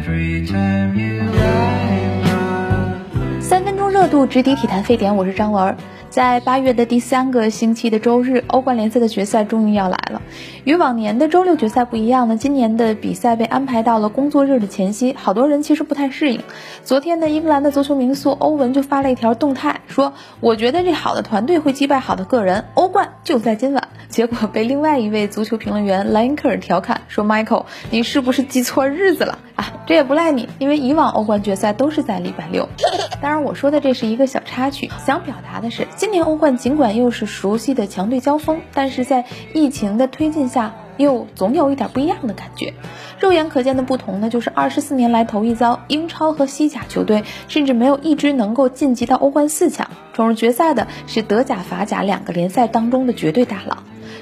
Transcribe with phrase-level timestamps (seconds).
[0.00, 1.89] every time you my
[3.50, 5.76] 三分钟热度直抵体坛沸点，我是张文。
[6.08, 10.22] 在八月的第三个星期的周日，欧冠联赛的决赛终于要来了。
[10.62, 16.42] 与往年的周六决赛不一样呢，今年的比赛被安排到了工作日的前夕，好多人其实不太适应。
[16.84, 29.72] 昨天呢，英格兰的足球名宿欧文就发了一条动态，说：“我觉得这好的团队会击败好的个人，欧冠就在今晚。”结果被另外一位足球评论员莱因克尔调侃说：“Michael，你是不是记错日子了啊？
[29.86, 32.68] 这也不赖你，因为以往欧冠决赛都是在礼拜六。
[33.20, 42.72] 当然，我说的这是一个小插曲，想表达的是，今年欧冠尽管又是熟悉的强队交锋，但是在疫情的推进下，又总有一点不一样的感觉。
[43.18, 49.90] 肉眼可见的不同呢，就是二十四年来头一遭，英超和西甲球队甚至没有一支能够晋级到欧冠四强。
[50.14, 53.76] 闯入决赛的是德甲、法甲两个联赛当中的绝对大佬。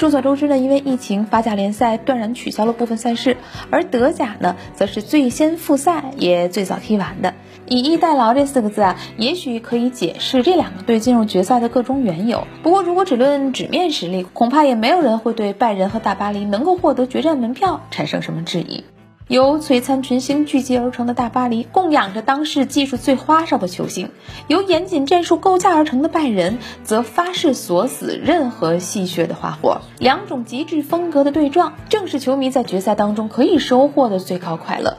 [0.00, 3.36] 众所周知呢，因为疫情，法甲联赛断然取消了部分赛事，
[3.68, 7.34] 而德甲呢，则是最先复赛，也最早踢完的。
[7.68, 12.46] 以逸待劳这四个字啊，也许可以解释这两个队进入决赛的各种缘由。
[12.62, 18.84] 不过，如果只论纸面实力，恐怕也没有人会对拜仁和大巴黎能够获得决战门票产生什么质疑。
[19.30, 24.08] 由璀璨群星聚集而成的大巴黎，供养着当世技术最花哨的球星；
[24.48, 29.82] 由严谨战术构架而成的拜仁，则发誓锁死任何戏谑的花活。
[30.00, 34.96] 两种极致风格的对撞，正是球迷在决赛当中可以收获的最高快乐。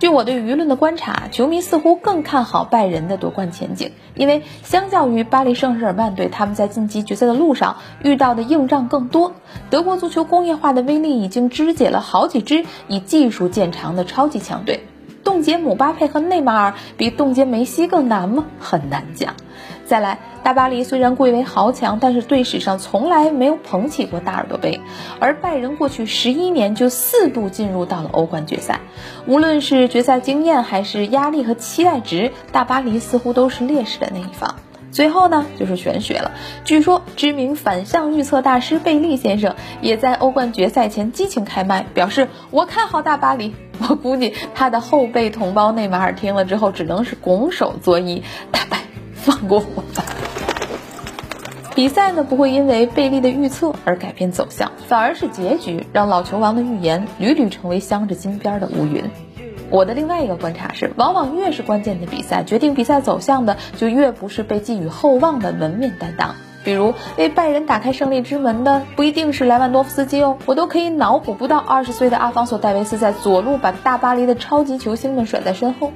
[0.00, 9.34] 据我对舆论的观察，球迷似乎更看好拜仁的夺冠前景，因为相较于巴黎圣日耳曼队，他们在晋级决赛的路上遇到的硬仗更多。
[9.68, 14.86] 德国足球工业化的威力已经肢解了好几支以技术见长的超级强队。
[15.22, 18.46] 冻结姆巴佩和内马尔比冻结梅西更难吗？
[18.58, 19.34] 很难讲。
[19.90, 24.80] 再来，大巴黎虽然贵为豪强，但是队史上从来没有捧起过大耳朵杯，
[25.18, 28.78] 而拜仁过去十一年就四度进入到了欧冠决赛，
[29.26, 34.54] 无论是决赛经验还是压力和期待值，大巴黎似乎都是劣势的那一方。
[34.92, 36.30] 最后呢，就是玄学了。
[36.64, 43.56] 据说知名反向预测大师贝利先生也在欧冠决赛前激情开麦，表示我看好大巴黎。
[43.88, 48.76] 我估计他的后辈同胞内马尔听了之后，只能是拱手作揖，大白
[49.22, 50.04] 放过我吧。
[51.74, 59.04] 比赛呢不会因为贝利的预测而改变走向，反而是结局让老球王的预言屡屡成为镶着金边的乌云。
[59.70, 66.34] 我的另外一个观察是，往往越是关键的比赛，决定比赛走向的就越不是被寄予厚望的门面担当。
[66.64, 75.92] 比如为拜仁打开胜利之门的不一定是莱万多夫斯基哦，我都可以脑补不到二十岁的阿方索戴维斯在左路把大巴黎的超级球星们甩在身后。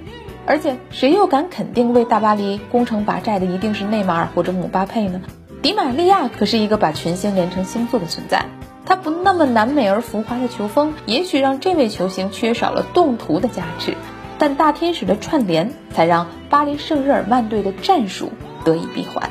[0.47, 5.21] 而且谁又敢肯定为大巴黎攻城拔寨的一定是内马尔或者姆巴佩呢？
[5.63, 8.45] 迪玛利亚可是一个把群星连成星座的存在，
[8.85, 13.95] 他不那么南美而浮华的球风，也许让这位球星缺少了动图的加持，
[14.39, 18.31] 但大天使的串联才让巴黎圣日耳曼队的战术
[18.65, 19.31] 得以闭环。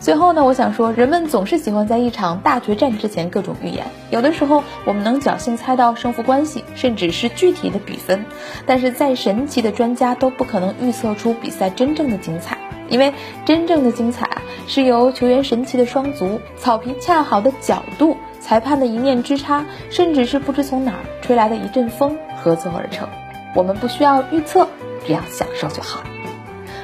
[0.00, 3.84] 最后呢，我想说，人们总是喜欢在一场大决战之前各种预言。
[4.10, 8.24] 有的时候，我们能侥幸猜到胜负关系，甚至是具体的比分，
[8.64, 12.56] 但是再神奇的专家都不可能预测出比赛真正的精彩，
[12.88, 13.12] 因为
[13.44, 23.08] 真正的精彩啊，是由球员神奇的双足、草皮恰好的角度、裁判的一念之差，甚至是不知从哪儿吹来的一阵风合奏而成。
[23.54, 24.68] 我们不需要预测，
[25.04, 26.02] 只要享受就好。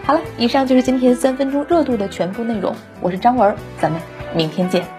[0.07, 2.77] 好了，以上就是今天三分钟热度的全部内容。
[3.01, 3.99] 我是张文，咱们
[4.37, 4.94] 明天见。